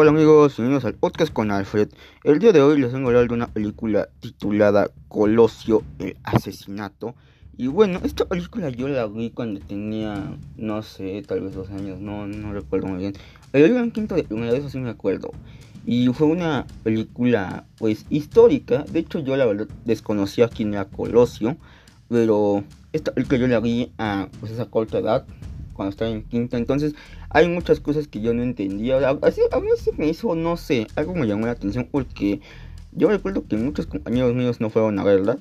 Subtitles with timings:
[0.00, 1.88] Hola amigos, bienvenidos al podcast con Alfred.
[2.22, 7.16] El día de hoy les vengo a hablar de una película titulada Colosio, el asesinato.
[7.56, 11.98] Y bueno, esta película yo la vi cuando tenía, no sé, tal vez dos años,
[11.98, 13.14] no, no recuerdo muy bien.
[13.52, 15.32] El en quinto de primera, de eso sí me acuerdo.
[15.84, 18.84] Y fue una película, pues, histórica.
[18.84, 21.56] De hecho, yo la verdad desconocía quién era Colosio.
[22.08, 25.26] Pero esta película yo la vi a pues, esa corta edad,
[25.78, 26.58] cuando estaba en quinta.
[26.58, 26.94] Entonces,
[27.30, 28.98] hay muchas cosas que yo no entendía.
[29.22, 32.40] Así, a mí sí me hizo, no sé, algo me llamó la atención porque
[32.92, 35.38] yo recuerdo que muchos compañeros míos no fueron a verla.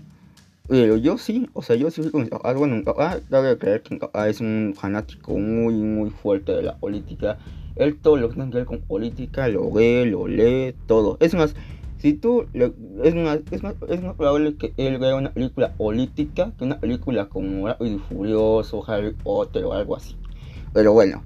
[0.70, 3.81] Pero yo sí, o sea, yo sí fui con ah, Bueno, mi papá, debe creer
[3.81, 7.40] que es un fanático muy, muy fuerte de la política.
[7.78, 11.17] Él todo lo que tiene que ver con política lo ve, lo lee, todo.
[11.20, 11.56] Es más,
[12.00, 16.52] si tú, es más, es más, es más probable que él vea una película política
[16.58, 20.16] que una película como Rápido Furioso, Harry Potter o algo así.
[20.74, 21.24] Pero bueno,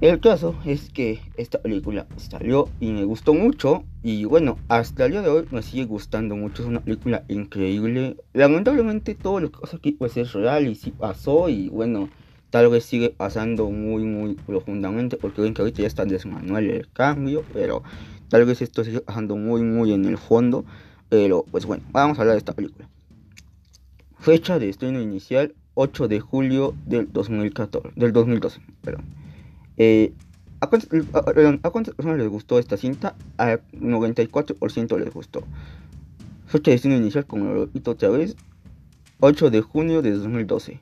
[0.00, 3.84] el caso es que esta película salió y me gustó mucho.
[4.02, 6.62] Y bueno, hasta el día de hoy me sigue gustando mucho.
[6.62, 8.16] Es una película increíble.
[8.32, 11.50] Lamentablemente todo lo que pasa aquí pues es real y sí pasó.
[11.50, 12.08] Y bueno,
[12.48, 15.18] tal vez sigue pasando muy muy profundamente.
[15.18, 17.44] Porque ven que ahorita ya está desmanuel el cambio.
[17.52, 17.82] Pero
[18.30, 20.64] tal vez esto sigue pasando muy muy en el fondo.
[21.10, 22.88] Pero pues bueno, vamos a hablar de esta película.
[24.18, 29.04] Fecha de estreno inicial 8 de julio del 2014, del 2012, perdón.
[29.76, 30.12] Eh,
[30.60, 30.88] ¿a, cuántas,
[31.94, 33.14] personas les gustó esta cinta?
[33.38, 35.44] A 94% les gustó.
[36.46, 38.36] Fecha de destino inicial, como lo repito otra vez,
[39.20, 40.80] 8 de junio de 2012.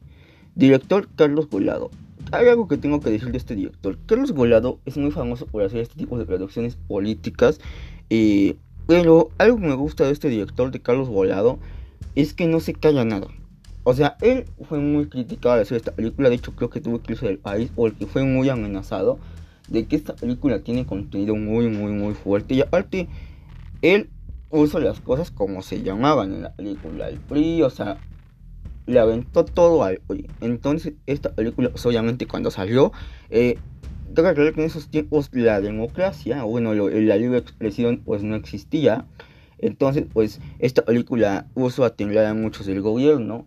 [0.55, 1.91] Director Carlos Golado.
[2.33, 3.98] Hay algo que tengo que decir de este director.
[4.06, 7.61] Carlos Golado es muy famoso por hacer este tipo de producciones políticas.
[8.11, 11.59] Eh, pero algo que me gusta de este director de Carlos Golado
[12.14, 13.28] es que no se calla nada.
[13.91, 16.28] O sea, él fue muy criticado al hacer esta película.
[16.28, 19.19] De hecho, creo que tuvo que irse del país porque fue muy amenazado
[19.67, 22.53] de que esta película tiene contenido muy, muy, muy fuerte.
[22.53, 23.09] Y aparte,
[23.81, 24.11] él
[24.50, 27.09] puso las cosas como se llamaban en la película.
[27.09, 27.97] El PRI, o sea,
[28.84, 30.26] le aventó todo al PRI.
[30.43, 32.93] Entonces, esta película, pues, obviamente, cuando salió,
[33.31, 33.56] eh,
[34.15, 39.06] que que en esos tiempos la democracia, bueno, la libre expresión, pues no existía.
[39.56, 43.47] Entonces, pues, esta película puso a temblar a muchos del gobierno.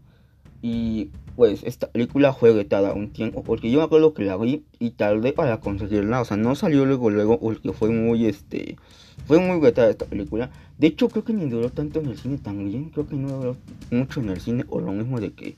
[0.62, 4.64] Y pues esta película fue vetada un tiempo porque yo me acuerdo que la vi
[4.80, 8.78] y tardé para conseguirla, o sea, no salió luego luego porque fue muy este
[9.26, 10.50] fue muy vetada esta película.
[10.78, 13.58] De hecho, creo que ni duró tanto en el cine también, creo que no duró
[13.92, 15.56] mucho en el cine o lo mismo de que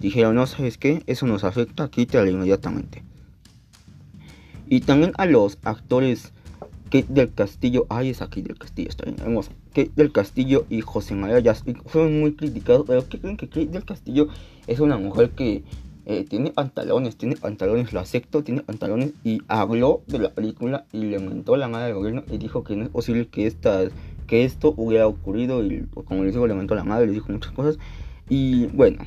[0.00, 3.02] dijeron, "No sabes qué, eso nos afecta, quítala inmediatamente."
[4.68, 6.32] Y también a los actores
[6.92, 9.50] Kate del Castillo, ay, es aquí del Castillo, está bien, hermoso.
[9.70, 13.68] Kate del Castillo y José María Jaspic fueron muy criticados, pero ¿qué creen que Kate
[13.68, 14.28] del Castillo
[14.66, 15.62] es una mujer que
[16.04, 21.04] eh, tiene pantalones, tiene pantalones, lo acepto, tiene pantalones y habló de la película y
[21.04, 23.84] le mentó la madre del gobierno y dijo que no es posible que, esta,
[24.26, 27.52] que esto hubiera ocurrido y como les digo, le mentó la madre, le dijo muchas
[27.52, 27.78] cosas
[28.28, 29.02] y bueno,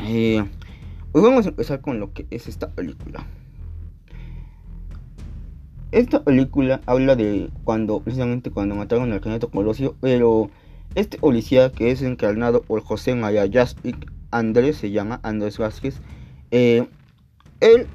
[0.00, 0.44] eh,
[1.12, 3.24] pues vamos a empezar con lo que es esta película.
[5.94, 10.50] Esta película habla de cuando, precisamente cuando mataron al candidato Colosio, pero
[10.96, 16.00] este policía que es encarnado por José María Jaspic, Andrés se llama, Andrés Vázquez,
[16.50, 16.88] eh,
[17.60, 17.86] él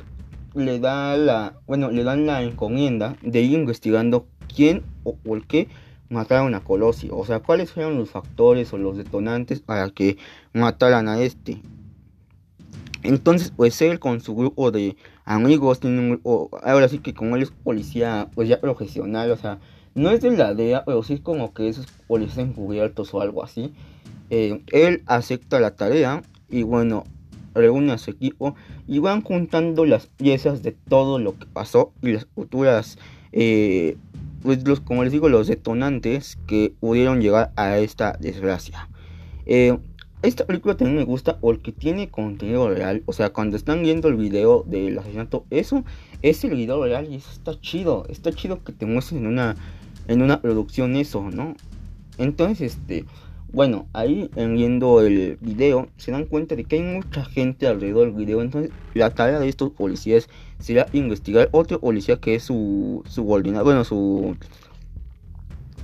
[0.55, 5.67] le da la, bueno, le dan la encomienda de ir investigando quién o por qué
[6.07, 10.15] mataron a Colosio, o sea, cuáles fueron los factores o los detonantes para que
[10.53, 11.61] mataran a este.
[13.03, 14.95] Entonces, pues él con su grupo de
[15.29, 19.37] amigos tiene un grupo, ahora sí que como él es policía, pues ya profesional, o
[19.37, 19.59] sea,
[19.93, 23.43] no es de la DEA, pero sí es como que esos policías encubiertos o algo
[23.43, 23.71] así.
[24.31, 27.03] Eh, él acepta la tarea y bueno,
[27.53, 28.55] reúne a su equipo
[28.87, 32.97] y van juntando las piezas de todo lo que pasó y las futuras,
[33.31, 33.97] eh,
[34.41, 38.89] pues los, como les digo, los detonantes que pudieron llegar a esta desgracia.
[39.45, 39.77] Eh,
[40.21, 43.03] esta película también me gusta porque tiene contenido real.
[43.05, 45.83] O sea, cuando están viendo el video del asesinato, eso
[46.21, 48.05] es el video real y eso está chido.
[48.09, 49.55] Está chido que te muestren en una,
[50.07, 51.55] en una producción eso, ¿no?
[52.17, 53.05] Entonces, este,
[53.53, 58.15] bueno, ahí viendo el video se dan cuenta de que hay mucha gente alrededor del
[58.15, 58.41] video.
[58.41, 60.27] Entonces, la tarea de estos policías
[60.59, 64.35] será investigar otro policía que es su subordinado, bueno, su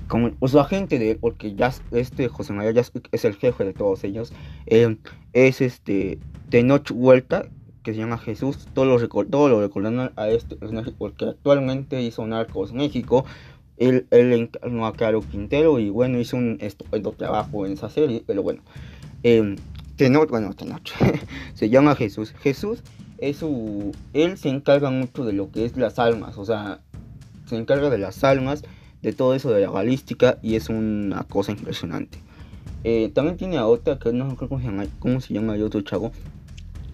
[0.07, 3.74] como pues, su agente de porque ya este José María ya es el jefe de
[3.74, 4.34] todos ellos
[4.68, 4.98] eh,
[5.34, 6.19] es este
[6.50, 7.48] Tenoch Vuelta
[7.84, 12.25] que se llama Jesús todos lo, todo lo recordan a este personaje porque actualmente hizo
[12.25, 13.25] Narcos México
[13.78, 18.24] él, él encarnó a Caro Quintero y bueno hizo un estupendo trabajo en esa serie
[18.25, 18.62] pero bueno
[19.24, 19.56] eh,
[19.96, 20.92] Tenoch bueno Tenoch
[21.54, 22.34] se llama Jesús.
[22.42, 22.84] Jesús
[23.18, 26.80] es su él se encarga mucho de lo que es las almas o sea
[27.46, 28.63] se encarga de las almas,
[29.02, 32.20] de todo eso de la balística y es una cosa impresionante.
[32.84, 35.64] Eh, también tiene a otra que no sé cómo se llama, cómo se llama el
[35.64, 36.12] otro chavo.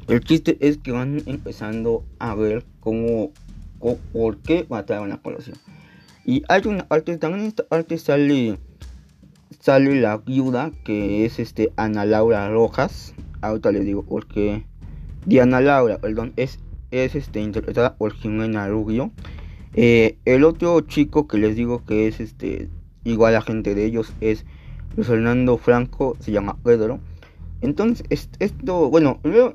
[0.08, 3.32] El chiste es que van empezando a ver cómo,
[4.14, 5.54] por qué mataron a Colosio.
[6.26, 8.58] Y hay una parte, también en esta parte sale,
[9.60, 13.14] sale la viuda que es este Ana Laura Rojas.
[13.42, 14.66] Ahorita le digo porque
[15.26, 16.60] Diana Laura, perdón, es,
[16.92, 19.12] es este, interpretada por Jimena Rubio.
[19.74, 22.70] Eh, el otro chico que les digo que es este
[23.04, 24.46] igual a gente de ellos es
[24.96, 27.00] Luis Fernando Franco se llama Pedro.
[27.62, 29.54] Entonces, esto, bueno, luego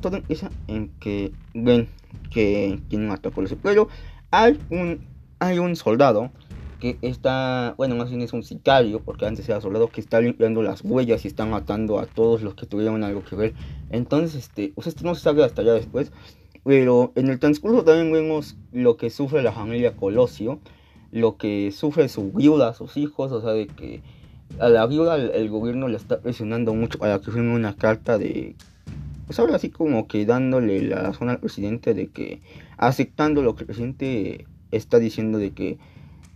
[0.00, 1.88] todo empieza en que ven
[2.30, 3.58] que quien mató a Colosio.
[3.62, 3.88] Pero
[4.30, 5.00] hay un,
[5.38, 6.30] hay un soldado
[6.78, 10.62] que está, bueno, más bien es un sicario, porque antes era soldado, que está limpiando
[10.62, 13.54] las huellas y está matando a todos los que tuvieron algo que ver.
[13.90, 16.12] Entonces, este, pues esto no se sabe hasta allá después.
[16.68, 20.60] Pero en el transcurso también vemos lo que sufre la familia Colosio,
[21.10, 24.02] lo que sufre su viuda, sus hijos, o sea, de que
[24.60, 28.54] a la viuda el, gobierno le está presionando mucho para que firme una carta de
[29.24, 32.42] pues ahora así como que dándole la razón al presidente de que
[32.76, 35.78] aceptando lo que el presidente está diciendo de que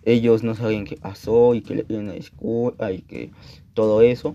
[0.06, 3.32] ellos no saben qué pasó y que le piden una disculpa y que
[3.74, 4.34] todo eso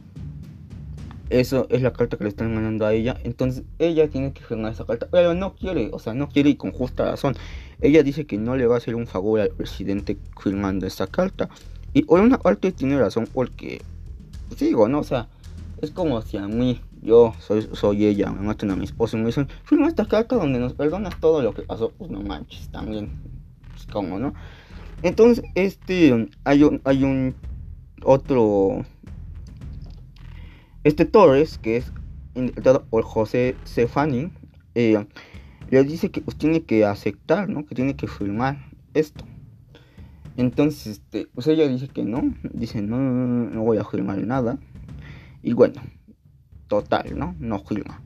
[1.29, 4.71] eso es la carta que le están mandando a ella entonces ella tiene que firmar
[4.71, 7.35] esa carta pero no quiere o sea no quiere y con justa razón
[7.81, 11.49] ella dice que no le va a hacer un favor al presidente firmando esa carta
[11.97, 13.81] y por una parte tiene razón porque,
[14.47, 14.99] pues digo, ¿no?
[14.99, 15.29] O sea,
[15.81, 19.21] es como si a mí, yo soy, soy ella, me matan a mi esposo y
[19.21, 21.91] me dicen, firma esta carta donde nos perdonas todo lo que pasó.
[21.97, 23.09] Pues no manches, también,
[23.71, 24.35] pues como, ¿no?
[25.01, 27.33] Entonces, este, hay un, hay un
[28.03, 28.85] otro,
[30.87, 31.91] este Torres, que es
[32.33, 34.31] interpretado por José Cefani,
[34.75, 35.05] eh,
[35.69, 37.65] le dice que pues tiene que aceptar, ¿no?
[37.65, 38.57] Que tiene que firmar
[38.93, 39.25] esto.
[40.37, 44.59] Entonces, este, pues ella dice que no, dice no, no voy a firmar nada.
[45.43, 45.81] Y bueno,
[46.67, 47.35] total, ¿no?
[47.39, 48.01] No firma.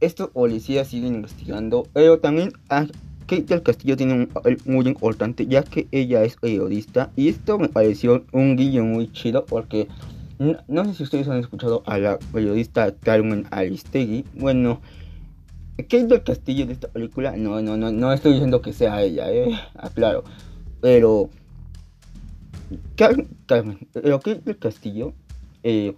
[0.00, 2.86] Estos policías siguen investigando, pero también a
[3.26, 7.12] Kate del Castillo tiene un papel muy importante, ya que ella es periodista.
[7.16, 9.88] Y esto me pareció un guiño muy chido, porque
[10.38, 14.24] no, sé si ustedes han escuchado a la periodista Carmen Aristegui.
[14.34, 14.80] Bueno,
[15.76, 19.30] Kate del Castillo de esta película, no, no, no, no estoy diciendo que sea ella,
[19.32, 20.24] eh, aclaro.
[20.80, 21.30] Pero.
[22.96, 25.12] Carmen, pero Kate del Castillo
[25.62, 25.94] eh,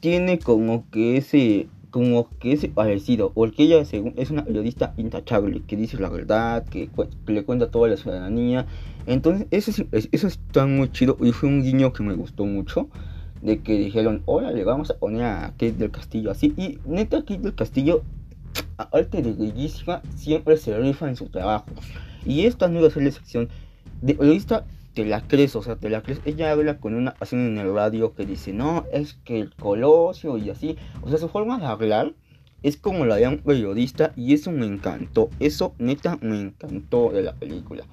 [0.00, 1.68] tiene como que ese.
[1.90, 6.90] Como que ese parecido, porque ella es una periodista intachable, que dice la verdad, que,
[7.26, 8.66] le cuenta toda la ciudadanía.
[9.06, 12.90] Entonces, eso, eso está muy chido y fue un guiño que me gustó mucho
[13.46, 16.52] de que dijeron, órale, vamos a poner a Kate del Castillo así.
[16.56, 18.02] Y neta, Kate del Castillo
[18.76, 21.66] arte de bellísima siempre se rifa en su trabajo.
[22.24, 23.48] Y esta no iba a ser la sección
[24.02, 24.64] de periodista
[24.94, 26.20] te la crees, o sea, te la crees.
[26.24, 30.48] Ella habla con una en el radio que dice, no, es que el colosio y
[30.48, 30.76] así.
[31.02, 32.14] O sea, su forma de hablar
[32.62, 35.28] es como la de un periodista y eso me encantó.
[35.38, 37.84] Eso neta me encantó de la película.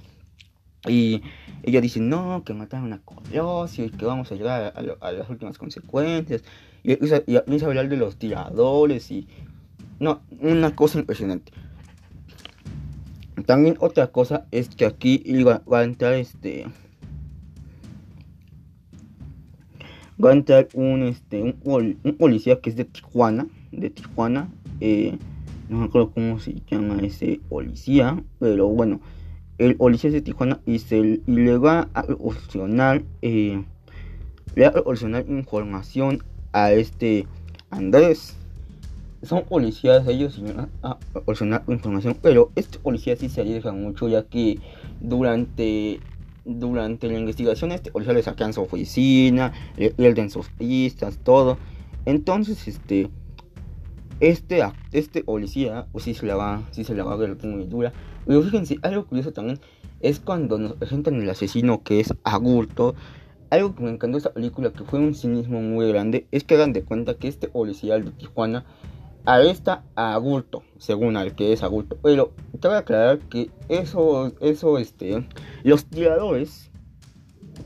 [0.87, 1.21] Y
[1.63, 5.57] ella dice, no, que mataron a Colosio y que vamos a llegar a, las últimas
[5.57, 6.43] consecuencias.
[6.83, 9.27] Y, y, y, a hablar de los tiradores y
[9.99, 11.53] no, una cosa impresionante.
[13.45, 16.65] También otra cosa es que aquí iba, va a entrar este.
[20.23, 23.47] Va a entrar un este un, policía que es de Tijuana.
[23.71, 24.49] De Tijuana.
[24.79, 25.17] Eh,
[25.69, 28.21] no me acuerdo cómo se llama ese policía.
[28.39, 29.01] Pero bueno.
[29.57, 33.03] El policía es de Tijuana y, se, y le va a proporcionar.
[33.21, 33.63] Eh,
[34.55, 37.27] le va a proporcionar información a este
[37.71, 38.35] Andrés
[39.23, 40.45] son policías ellos y
[40.83, 44.59] a proporcionar información, pero este policía sí se arriesga mucho ya que
[44.99, 45.99] durante
[46.45, 51.57] durante la investigación este policía le sacan su oficina, le pierden sus pistas, todo.
[52.05, 53.09] Entonces, este
[54.19, 57.65] este este policía pues sí se la va sí se la va a ver muy
[57.65, 57.93] dura.
[58.25, 59.59] Pero fíjense, algo curioso también
[59.99, 62.95] es cuando nos presentan el asesino que es Agurto.
[63.49, 66.73] Algo que me encantó esta película, que fue un cinismo muy grande, es que hagan
[66.73, 68.65] de cuenta que este policía de Tijuana
[69.25, 71.97] arresta a Agurto, según al que es Agurto.
[72.01, 75.25] Pero cabe aclarar que eso, eso, este,
[75.63, 76.71] los tiradores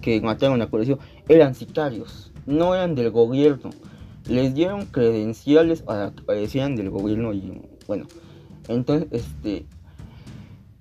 [0.02, 3.70] que mataron a Colosio eran sicarios, no eran del gobierno.
[4.28, 8.06] Les dieron credenciales para que parecieran del gobierno y bueno,
[8.68, 9.66] entonces este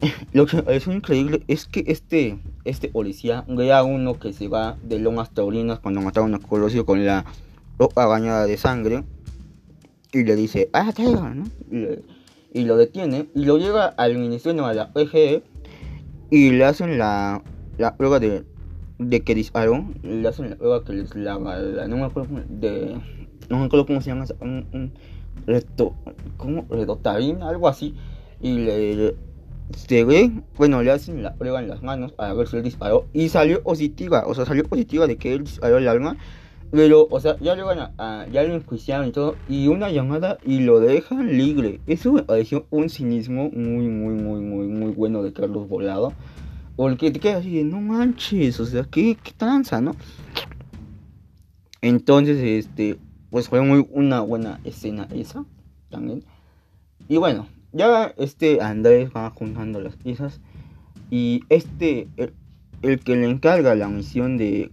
[0.32, 4.98] lo que pareció increíble es que este este policía era uno que se va de
[4.98, 7.24] Lomas Taurinas cuando mataron a Colosio con la
[7.78, 9.04] ropa bañada de sangre
[10.12, 10.92] y le dice, ah,
[11.34, 11.44] ¿no?
[12.52, 15.42] Y, lo detiene y lo lleva al ministerio, a la PGE,
[16.30, 17.42] y le hacen la,
[17.76, 18.44] la prueba de,
[18.98, 22.96] de que disparó, le hacen la prueba que les la, no me acuerdo de
[23.50, 24.92] no me acuerdo cómo se llama, un, un
[25.46, 25.94] reto,
[27.42, 27.94] algo así,
[28.40, 29.14] y le,
[29.74, 33.06] se ve, bueno, le hacen la prueba en las manos a ver si él disparó
[33.12, 36.16] y salió positiva, o sea, salió positiva de que él disparó el arma,
[36.70, 40.38] pero, o sea, ya lo van a, ya lo enjuiciaron y todo, y una llamada
[40.44, 41.80] y lo dejan libre.
[41.86, 46.12] Eso me pareció un cinismo muy, muy, muy, muy, muy bueno de Carlos Volado,
[46.74, 49.94] porque te quedas así de, no manches, o sea, qué, qué tranza, ¿no?
[51.82, 52.98] Entonces, este,
[53.30, 55.44] pues fue muy una buena escena esa
[55.88, 56.24] también.
[57.08, 60.40] Y bueno, ya este Andrés va juntando las piezas
[61.10, 62.08] y este
[62.82, 64.70] el, que le encarga la misión de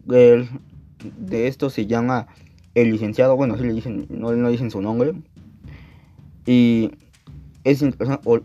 [1.18, 2.28] de esto se llama
[2.76, 5.14] el licenciado, bueno, si le dicen, no, no dicen su nombre.
[6.46, 6.92] Y
[7.64, 7.84] es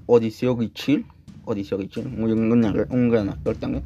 [0.06, 1.06] Odiseo Gichil,
[1.44, 3.84] Odiseo Gichil, muy un, un, gran actor también.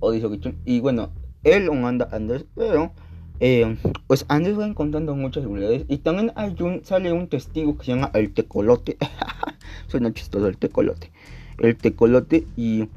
[0.00, 0.56] Odiseo Gichil.
[0.64, 1.10] Y bueno,
[1.44, 2.92] él manda Andrés, pero
[3.40, 5.84] eh, pues Andrés va encontrando muchas seguridades.
[5.88, 8.96] Y también hay un, sale un testigo que se llama el Tecolote.
[9.88, 11.10] Suena chistoso el Tecolote.
[11.58, 12.88] El Tecolote y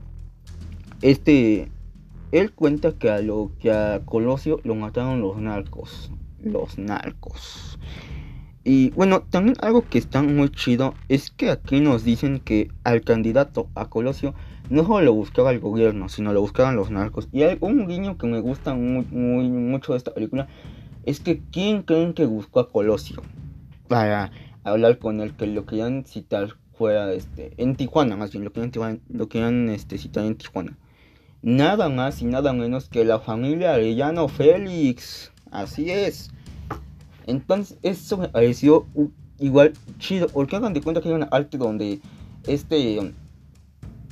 [1.02, 1.70] este
[2.32, 6.12] él cuenta que a lo que a Colosio lo mataron los narcos.
[6.42, 7.80] Los narcos.
[8.64, 13.02] Y bueno, también algo que está muy chido es que aquí nos dicen que al
[13.02, 14.34] candidato a Colosio
[14.74, 17.30] no solo lo buscaba el gobierno, sino lo buscaban los narcos.
[17.32, 20.48] Y hay un guiño que me gusta muy, muy mucho de esta película
[21.06, 23.22] es que ¿quién creen que buscó a Colosio?
[23.88, 24.32] Para
[24.63, 29.01] hablar con él, que lo querían citar fuera este, en Tijuana, más bien, lo querían,
[29.10, 30.77] lo querían este, citar en Tijuana.
[31.44, 35.32] Nada más y nada menos que la familia Arellano Félix.
[35.51, 36.32] Así es.
[37.27, 38.88] Entonces, eso me pareció
[39.39, 40.30] igual chido.
[40.30, 42.00] Porque hagan de cuenta que hay una arte donde
[42.48, 43.13] este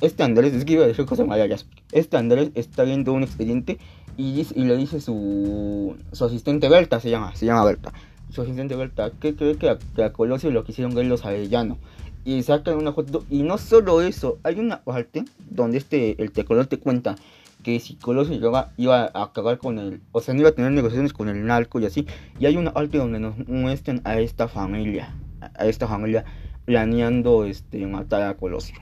[0.02, 1.66] este Andrés, es que iba a decir cosas malas.
[1.92, 3.78] Este Andrés está viendo un expediente
[4.16, 7.92] y, le dice su, su asistente Berta, se llama, se llama Berta.
[8.30, 11.78] Su asistente Berta, que cree que a, Colosio lo quisieron ver los Arellano.
[12.24, 13.24] Y sacan una foto.
[13.30, 17.14] Y no solo eso, hay una parte donde este, el tecolor te cuenta
[17.62, 20.72] que si Colosio iba, iba a acabar con él, o sea, no iba a tener
[20.72, 22.06] negociaciones con el narco y así.
[22.40, 25.14] Y hay una parte donde nos muestran a esta familia,
[25.54, 26.24] a esta familia
[26.64, 28.76] planeando este, matar a Colosio.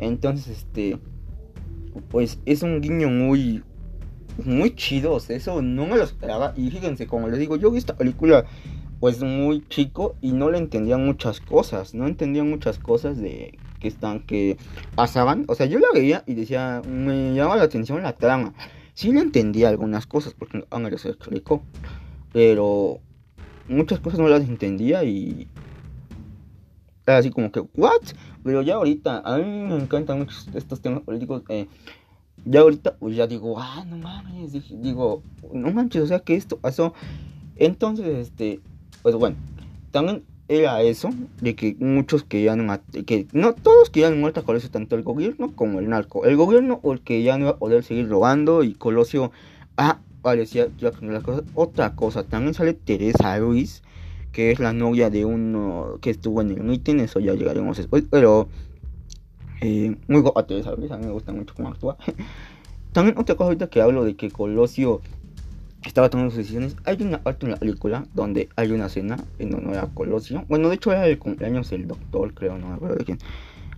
[0.00, 0.98] Entonces, este,
[2.08, 3.62] pues es un guiño muy,
[4.44, 5.16] muy chido.
[5.16, 6.54] eso no me lo esperaba.
[6.56, 8.46] Y fíjense, como les digo, yo vi esta película
[8.98, 11.94] pues muy chico y no le entendía muchas cosas.
[11.94, 14.56] No entendía muchas cosas de que están, que
[14.94, 15.44] pasaban.
[15.48, 18.54] O sea, yo la veía y decía, me llamaba la atención la trama.
[18.94, 21.62] Sí le entendía algunas cosas porque me se explicó.
[22.32, 23.00] Pero
[23.68, 25.48] muchas cosas no las entendía y
[27.06, 28.02] así como que, ¿what?
[28.44, 31.42] Pero ya ahorita, a mí me encantan mucho estos temas políticos.
[31.48, 31.66] Eh,
[32.44, 34.52] ya ahorita, pues ya digo, ah, no mames,
[34.82, 36.94] digo, no manches, o sea que esto pasó.
[37.56, 38.60] Entonces, este,
[39.02, 39.36] pues bueno,
[39.90, 44.96] también era eso, de que muchos querían, que no todos querían muerta a Colosio, tanto
[44.96, 46.24] el gobierno como el narco.
[46.24, 49.32] El gobierno porque ya no iba a poder seguir robando y Colosio,
[49.76, 53.82] ah, parecía que iba a Otra cosa, también sale Teresa Ruiz
[54.32, 58.04] que es la novia de uno que estuvo en el meeting, eso ya llegaremos después,
[58.10, 58.48] pero
[59.60, 61.96] eh, muy guapa Teresa a mí me gusta mucho cómo actúa.
[62.92, 65.00] También otra cosa ahorita que hablo de que Colosio
[65.84, 69.54] estaba tomando sus decisiones, hay una parte en la película donde hay una cena en
[69.54, 72.96] honor a Colosio, bueno de hecho era el cumpleaños del doctor creo, no me acuerdo
[72.96, 73.18] de quién.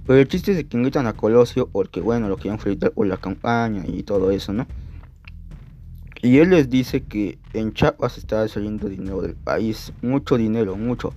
[0.04, 3.18] Pero el chiste es que invitan a Colosio porque bueno, lo querían felicitar por la
[3.18, 4.66] campaña y todo eso, ¿no?
[6.24, 11.12] Y él les dice que en Chiapas está saliendo dinero del país, mucho dinero, mucho.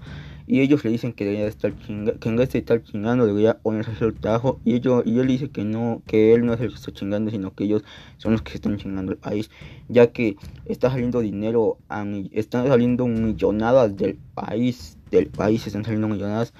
[0.48, 3.60] Y ellos le dicen que debería estar chingando, que en vez de estar chingando debería
[3.60, 4.60] ponerse a hacer el trabajo.
[4.66, 7.30] Y, ellos, y él dice que no, que él no es el que está chingando,
[7.30, 7.84] sino que ellos
[8.18, 9.52] son los que están chingando el país.
[9.90, 16.08] Ya que está saliendo dinero, a, están saliendo millonadas del país, del país están saliendo
[16.08, 16.52] millonadas.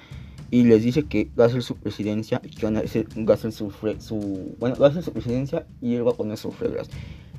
[0.52, 4.54] Y les dice que va a ser su presidencia, que va a ser su, su,
[4.60, 6.88] bueno, va a ser su presidencia y él va a poner sus reglas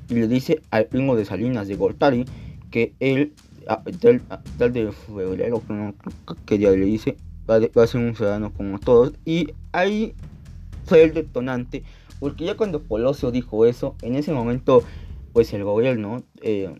[0.08, 2.24] y le dice al primo de Salinas de Gortari
[2.70, 3.32] que él,
[4.00, 5.62] tal, de febrero,
[6.46, 7.16] que ya le dice,
[7.48, 9.12] va, a ser un ciudadano como todos.
[9.24, 10.14] Y ahí
[10.84, 11.84] fue el detonante,
[12.20, 14.82] porque ya cuando Colosio dijo eso, en ese momento,
[15.32, 16.74] pues el gobierno eh,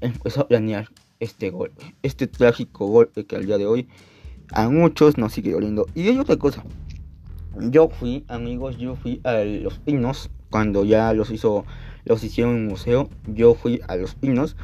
[0.00, 0.88] empezó a planear
[1.20, 3.88] este golpe, este trágico golpe que al día de hoy
[4.52, 5.86] a muchos nos sigue doliendo.
[5.94, 6.64] Y hay otra cosa.
[7.60, 11.64] Yo fui, amigos, yo fui a los pinos cuando ya los hizo
[12.08, 13.08] los hicieron en un museo.
[13.26, 14.56] Yo fui a Los Pinos.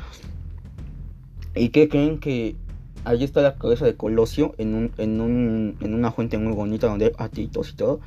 [1.55, 2.57] ¿Y qué creen que
[3.05, 6.89] ahí está la cabeza de Colosio en, un, en, un, en una fuente muy bonita
[6.89, 8.01] donde hay atitos y todo?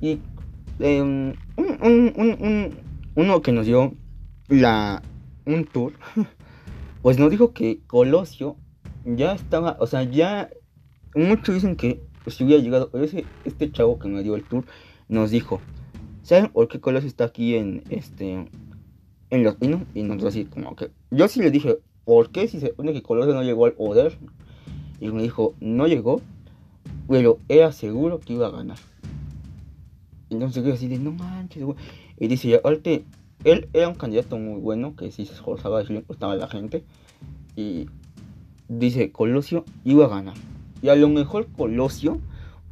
[0.00, 0.20] Y
[0.78, 2.74] eh, un, un, un,
[3.16, 3.94] uno que nos dio
[4.48, 5.02] la,
[5.46, 5.94] un tour,
[7.02, 8.56] pues nos dijo que Colosio
[9.04, 10.50] ya estaba, o sea, ya
[11.14, 12.90] muchos dicen que si hubiera llegado,
[13.44, 14.64] este chavo que me dio el tour
[15.08, 15.60] nos dijo,
[16.30, 18.46] ¿saben por qué Colosio está aquí en este
[19.30, 19.82] en los pinos?
[19.96, 23.02] Y nos así como que yo sí le dije, ¿por qué si se supone que
[23.02, 24.16] Colosio no llegó al poder?
[25.00, 26.20] Y me dijo, no llegó,
[27.08, 28.78] pero era seguro que iba a ganar.
[30.28, 31.76] Entonces yo así de, no manches, güey.
[32.16, 33.02] Y dice, aparte,
[33.42, 36.46] él era un candidato muy bueno, que sí se esforzaba, y le gustaba a la
[36.46, 36.84] gente.
[37.56, 37.86] Y
[38.68, 40.36] dice, Colosio iba a ganar.
[40.80, 42.20] Y a lo mejor Colosio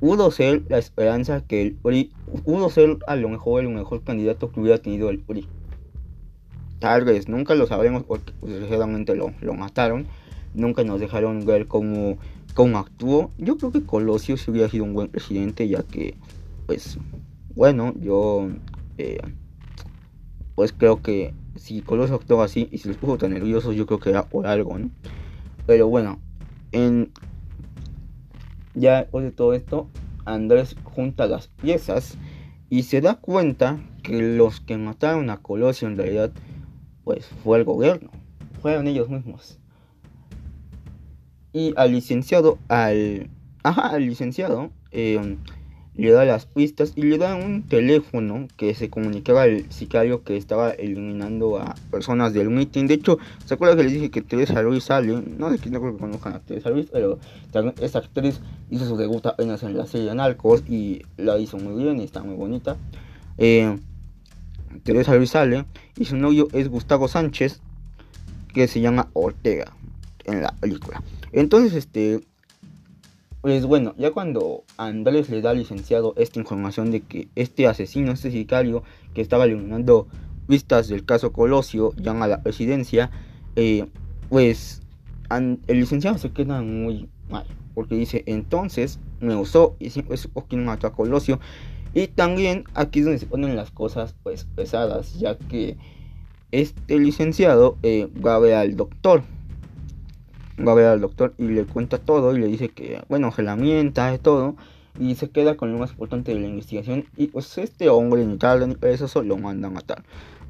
[0.00, 2.12] pudo ser la esperanza que el PRI,
[2.44, 5.46] pudo ser a lo mejor el mejor candidato que hubiera tenido el PRI.
[6.78, 10.06] Tal vez, nunca lo sabremos porque pues, desgraciadamente lo, lo mataron.
[10.54, 12.18] Nunca nos dejaron ver cómo,
[12.54, 13.30] cómo actuó.
[13.36, 16.14] Yo creo que Colosio se hubiera sido un buen presidente, ya que,
[16.66, 16.98] pues,
[17.54, 18.48] bueno, yo,
[18.96, 19.20] eh,
[20.54, 23.98] pues creo que si Colosio actuó así y se les puso tan nerviosos, yo creo
[23.98, 24.90] que era por algo, ¿no?
[25.66, 26.20] Pero bueno,
[26.72, 27.10] en
[28.74, 29.88] ya después de todo esto,
[30.24, 32.18] Andrés junta las piezas
[32.70, 36.32] y se da cuenta que los que mataron a Colosio en realidad
[37.04, 38.10] pues fue el gobierno,
[38.60, 39.58] fueron ellos mismos.
[41.52, 43.30] Y al licenciado, al,
[43.62, 45.36] ajá, al licenciado, eh,
[45.98, 50.36] le da las pistas y le da un teléfono que se comunicaba al sicario que
[50.36, 52.86] estaba eliminando a personas del meeting.
[52.86, 55.20] De hecho, ¿se acuerda que les dije que Teresa Ruiz sale?
[55.36, 57.18] No sé quién no creo que conozcan a Teresa Ruiz, pero
[57.80, 58.40] esta actriz
[58.70, 62.22] hizo su debut apenas en la serie Narcos y la hizo muy bien y está
[62.22, 62.76] muy bonita.
[63.36, 63.76] Eh,
[64.84, 65.64] Teresa Ruiz sale
[65.96, 67.60] y su novio es Gustavo Sánchez,
[68.54, 69.72] que se llama Ortega
[70.26, 71.02] en la película.
[71.32, 72.20] Entonces, este,
[73.48, 78.12] pues bueno, ya cuando Andrés le da al licenciado esta información de que este asesino,
[78.12, 78.82] este sicario
[79.14, 80.06] que estaba eliminando
[80.46, 83.10] vistas del caso Colosio, llama a la presidencia,
[83.56, 83.86] eh,
[84.28, 84.82] pues
[85.30, 90.86] el licenciado se queda muy mal, porque dice, entonces me usó y siempre supo mató
[90.86, 91.40] a Colosio.
[91.94, 95.78] Y también aquí es donde se ponen las cosas pues pesadas, ya que
[96.52, 99.22] este licenciado eh, va a ver al doctor
[100.66, 103.42] va a ver al doctor y le cuenta todo y le dice que, bueno, se
[103.42, 104.56] lamenta de todo
[104.98, 108.36] y se queda con lo más importante de la investigación y pues este hombre ni
[108.36, 108.74] tal ni
[109.24, 110.02] lo manda a matar.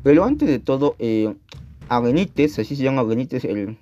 [0.03, 1.35] Pero antes de todo, eh,
[1.89, 3.77] a Benítez, así se llama Benítez, el,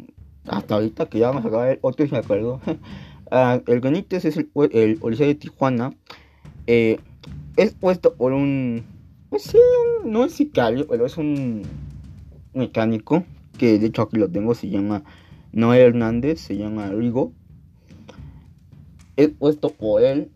[0.47, 4.49] hasta ahorita que ya vamos a acabar, otro me acuerdo, uh, el Benítez es el,
[4.73, 5.95] el, policía de Tijuana,
[6.67, 6.99] eh,
[7.57, 8.85] es puesto por un,
[9.31, 9.59] pues sí,
[10.05, 11.63] no es sicario, pero es un
[12.55, 13.25] mecánico,
[13.59, 15.03] que de hecho aquí lo tengo, se llama
[15.57, 17.33] Noé Hernández, se llama Rigo.
[19.17, 20.29] Es puesto por él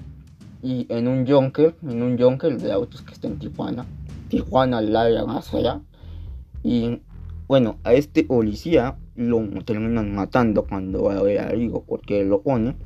[0.63, 3.85] y en un Junker, en un Junker de autos que está en Tijuana.
[4.31, 5.83] Tijuana, la más allá.
[6.63, 7.03] Y
[7.47, 12.77] bueno, a este policía lo terminan matando cuando va a ver Rigo porque lo pone.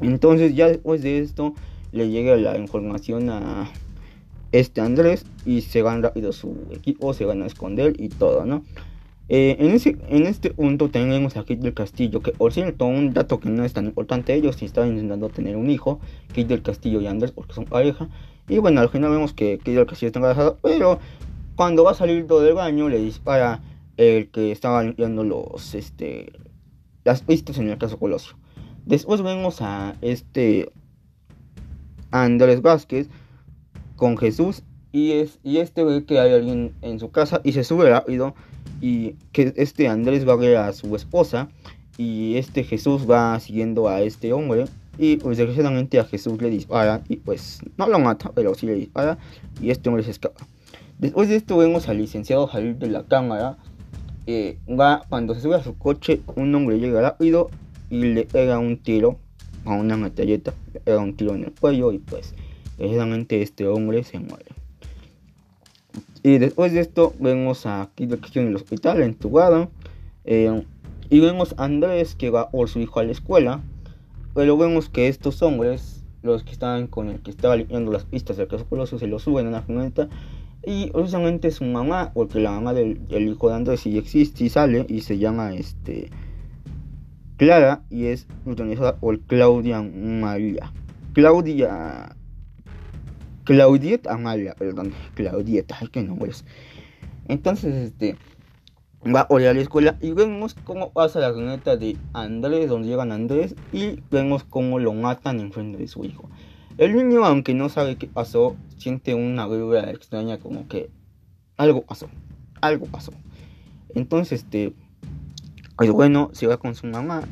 [0.00, 1.54] Entonces ya después de esto
[1.90, 3.68] le llega la información a
[4.52, 8.62] este Andrés y se van rápido su equipo, se van a esconder y todo, ¿no?
[9.32, 13.48] Eh, en, este punto tenemos a Kate del Castillo, que por cierto, un dato que
[13.48, 17.06] no es tan importante, ellos sí estaban intentando tener un hijo, Kate del Castillo y
[17.06, 18.08] Anders, porque son pareja.
[18.48, 20.98] Y bueno, al final vemos que Kate del Castillo está embarazada, pero
[21.54, 23.60] cuando va a salir todo el baño le dispara
[23.96, 26.32] el que estaba limpiando los, este,
[27.04, 28.34] las pistas en el caso Colosio.
[28.84, 30.72] Después vemos a este
[32.10, 33.08] Andrés Vázquez
[33.94, 37.62] con Jesús y, es, y este ve que hay alguien en su casa y se
[37.62, 38.34] sube rápido
[38.80, 41.48] y que este Andrés va a ver a su esposa
[41.98, 44.64] y este Jesús va siguiendo a este hombre
[44.98, 48.74] y pues desgraciadamente a Jesús le dispara y pues no lo mata pero sí le
[48.74, 49.18] dispara
[49.60, 50.46] y este hombre se escapa.
[50.98, 53.56] Después de esto vemos al licenciado salir de la cámara.
[54.26, 57.50] Eh, va, cuando se sube a su coche un hombre llega rápido
[57.88, 59.18] y le pega un tiro
[59.64, 62.34] a una metalleta, le pega un tiro en el cuello y pues
[62.78, 64.59] desgraciadamente este hombre se muere.
[66.22, 69.70] Y después de esto vemos a Kid en el hospital, entubado.
[70.24, 70.64] Eh,
[71.08, 73.60] y vemos a Andrés que va por su hijo a la escuela.
[74.34, 78.36] Pero vemos que estos hombres, los que estaban con el que estaba limpiando las pistas
[78.36, 80.08] del caso Colosio, se lo suben a la camioneta.
[80.64, 84.84] Y precisamente su mamá, porque la mamá del, hijo de Andrés sí existe y sale
[84.88, 86.10] y se llama este
[87.38, 90.70] Clara y es protagonizada por Claudia María.
[91.14, 92.14] Claudia
[93.50, 96.44] Claudieta Amalia, perdón, Claudieta, ay, qué nombres.
[97.26, 98.14] Entonces, este,
[99.04, 103.56] va a la escuela y vemos cómo pasa la camioneta de Andrés, donde llegan Andrés,
[103.72, 106.30] y vemos cómo lo matan en frente de su hijo.
[106.78, 110.88] El niño, aunque no sabe qué pasó, siente una vibra extraña como que
[111.56, 112.08] algo pasó,
[112.60, 113.10] algo pasó.
[113.96, 114.74] Entonces, este,
[115.80, 117.24] el bueno se va con su mamá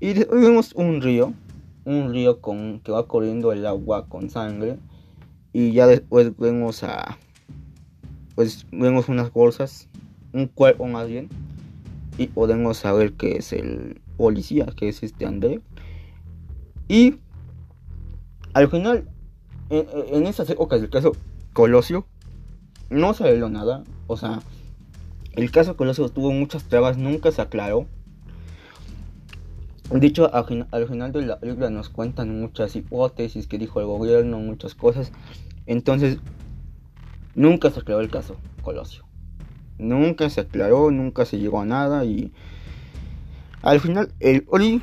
[0.00, 1.34] y vemos un río,
[1.84, 4.78] un río con que va corriendo el agua con sangre
[5.52, 7.18] y ya después vemos a,
[8.34, 9.88] pues vemos unas bolsas,
[10.32, 11.28] un cuerpo más bien
[12.18, 15.60] y podemos saber que es el policía, que es este André
[16.88, 17.20] y
[18.52, 19.08] al final,
[19.68, 21.12] en, esas épocas del caso
[21.52, 22.06] Colosio,
[22.88, 23.84] no se nada.
[24.08, 24.40] O sea,
[25.34, 27.86] el caso Colosio tuvo muchas trabas, nunca se aclaró.
[29.90, 30.46] De hecho, al,
[30.86, 35.10] final de la película nos cuentan muchas hipótesis que dijo el gobierno, muchas cosas.
[35.66, 36.18] Entonces,
[37.34, 39.04] nunca se aclaró el caso Colosio.
[39.78, 42.32] Nunca se aclaró, nunca se llegó a nada y
[43.62, 44.80] al final el Ori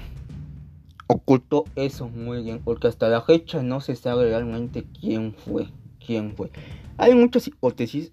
[1.08, 5.70] ocultó eso muy bien, porque hasta la fecha no se sabe realmente quién fue,
[6.06, 6.52] quién fue.
[6.98, 8.12] Hay muchas hipótesis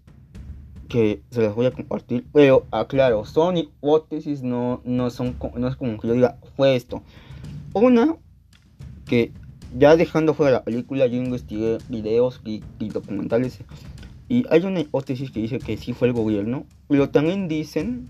[0.88, 5.77] que se las voy a compartir, pero aclaro, son hipótesis, no, no, son, no es
[5.77, 7.03] como que yo diga, fue esto.
[7.73, 8.16] Una,
[9.07, 9.33] que
[9.77, 13.61] ya dejando fuera la película, yo investigué videos y, documentales,
[14.29, 18.09] y hay una hipótesis que dice que sí fue el gobierno, pero también dicen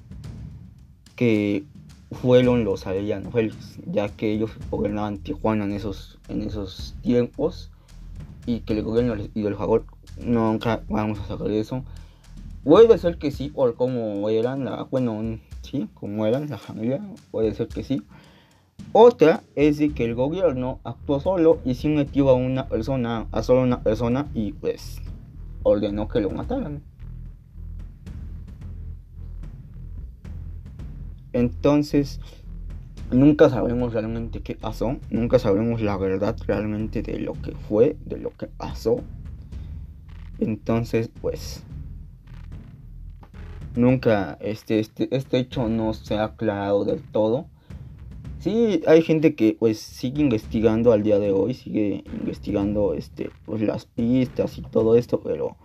[1.16, 1.64] que
[2.10, 3.34] fueron los arellanos,
[3.86, 7.70] ya que ellos gobernaban Tijuana en esos, en esos tiempos
[8.46, 9.84] y que el gobierno les el favor,
[10.18, 11.84] nunca vamos a sacar eso.
[12.64, 17.00] Puede ser que sí, por cómo eran, la, bueno, sí, como eran la familia,
[17.30, 18.02] puede ser que sí.
[18.92, 23.42] Otra es de que el gobierno actuó solo y sí metió a una persona, a
[23.42, 25.02] solo una persona y pues
[25.62, 26.82] ordenó que lo mataran.
[31.34, 32.20] Entonces,
[33.10, 38.16] nunca sabremos realmente qué pasó, nunca sabremos la verdad realmente de lo que fue, de
[38.16, 39.00] lo que pasó.
[40.38, 41.64] Entonces, pues,
[43.76, 47.46] nunca este, este, este hecho no se ha aclarado del todo.
[48.38, 53.62] Sí, hay gente que pues sigue investigando al día de hoy, sigue investigando este, pues,
[53.62, 55.56] las pistas y todo esto, pero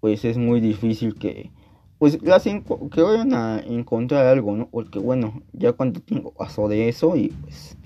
[0.00, 1.50] pues es muy difícil que,
[1.98, 4.68] pues las que vayan a encontrar algo, ¿no?
[4.68, 7.76] Porque bueno, ya cuánto tiempo pasó de eso y pues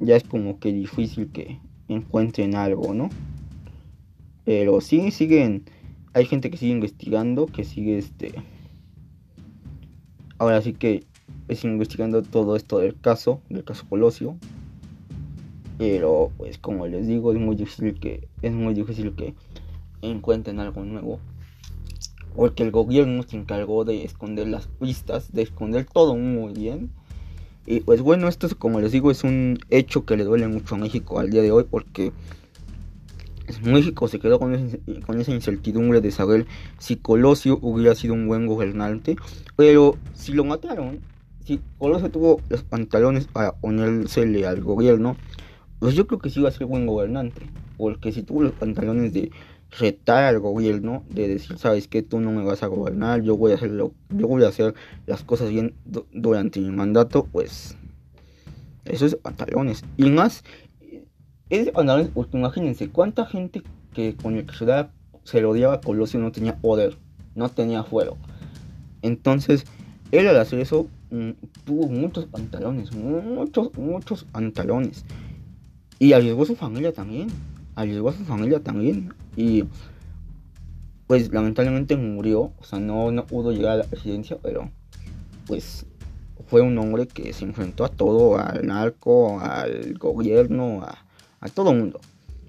[0.00, 3.08] ya es como que difícil que encuentren algo, ¿no?
[4.44, 5.64] Pero sí siguen,
[6.14, 8.34] hay gente que sigue investigando, que sigue este...
[10.38, 11.04] Ahora sí que
[11.48, 14.36] es investigando todo esto del caso, del caso Colosio.
[15.78, 19.34] Pero pues como les digo, es muy difícil que es muy difícil que
[20.02, 21.20] encuentren algo nuevo
[22.36, 26.90] porque el gobierno se encargó de esconder las pistas, de esconder todo muy bien.
[27.64, 30.78] Y pues bueno, esto como les digo es un hecho que le duele mucho a
[30.78, 32.12] México al día de hoy porque
[33.62, 36.46] México se quedó con, esa incertidumbre de saber
[36.78, 39.16] si Colosio hubiera sido un buen gobernante,
[39.56, 41.00] pero si lo mataron,
[41.44, 45.16] si Colosio tuvo los pantalones para ponérsele al gobierno,
[45.78, 47.42] pues yo creo que sí iba a ser buen gobernante,
[47.76, 49.30] porque si tuvo los pantalones de
[49.78, 53.52] retar al gobierno de decir, sabes que tú no me vas a gobernar, yo voy
[53.52, 54.74] a hacerlo, yo voy a hacer
[55.06, 55.74] las cosas bien
[56.12, 57.76] durante mi mandato, pues
[58.84, 59.84] eso es pantalones.
[59.96, 60.44] Y más,
[61.50, 64.66] es pantalones, porque imagínense cuánta gente que con el que se,
[65.24, 66.96] se lo odiaba Colosio no tenía poder,
[67.34, 68.16] no tenía fuego.
[69.02, 69.64] Entonces,
[70.10, 71.30] él al hacer eso mm,
[71.64, 75.04] tuvo muchos pantalones, muchos, muchos pantalones.
[75.98, 77.28] Y arriesgó a su familia también
[77.76, 79.64] arriesgó a su familia también y
[81.06, 84.70] pues lamentablemente murió, o sea, no, no pudo llegar a la presidencia, pero
[85.46, 85.86] pues
[86.48, 91.05] fue un hombre que se enfrentó a todo, al narco, al gobierno, a,
[91.40, 92.00] a todo mundo.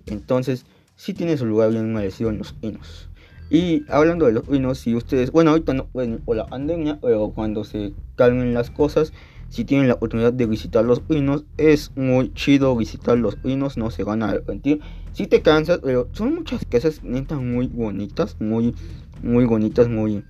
[0.06, 3.10] Entonces, sí tiene su lugar bien merecido en los pinos.
[3.50, 7.30] Y hablando de los pinos, si ustedes, bueno, ahorita no ir por la pandemia, pero
[7.30, 9.14] cuando se calmen las cosas,
[9.50, 13.90] si tienen la oportunidad de visitar los pinos, es muy chido visitar los pinos, no
[13.90, 14.82] se van a arrepentir.
[15.14, 18.76] Si te cansas, pero son muchas casas neta muy bonitas, muy,
[19.24, 20.26] muy bonitas, muy,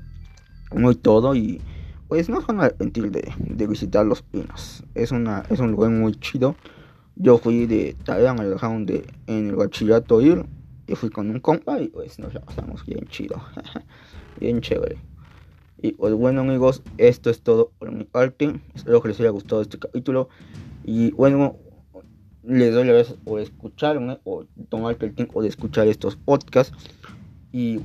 [0.71, 1.33] muy todo.
[1.33, 1.59] Y
[2.07, 4.83] pues no se van a arrepentir de, de visitar los pinos.
[4.93, 6.55] Es, una, es un lugar muy chido.
[7.19, 10.45] Yo fui de tarea, me dejaron de, en el bachillerato ir.
[10.87, 13.41] Y fui con un compa y pues nos la pasamos bien chido.
[14.39, 14.97] bien chévere.
[15.81, 18.59] Y pues bueno amigos, esto es todo por mi parte.
[18.73, 20.29] Espero que les haya gustado este capítulo.
[20.85, 21.57] Y bueno,
[22.43, 26.75] les doy las gracias por escucharme o tomarte el tiempo de escuchar estos podcasts.
[27.51, 27.81] Y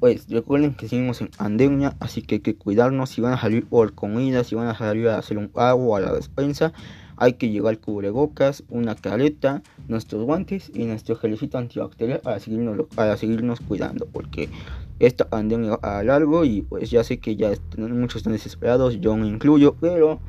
[0.00, 3.10] pues recuerden que seguimos en pandemia, así que hay que cuidarnos.
[3.10, 6.00] Si van a salir por comida, si van a salir a hacer un pago a
[6.00, 6.72] la despensa,
[7.16, 13.16] hay que llevar cubrebocas, una careta, nuestros guantes y nuestro gelecito antibacterial para seguirnos, para
[13.16, 14.48] seguirnos cuidando, porque
[14.98, 19.26] esta pandemia a largo y pues ya sé que ya muchos están desesperados, yo me
[19.26, 20.20] incluyo, pero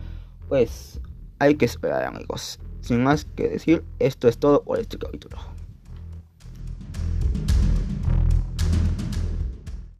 [0.50, 1.00] pues
[1.40, 2.60] hay que esperar amigos.
[2.82, 5.53] Sin más que decir, esto es todo por este capítulo.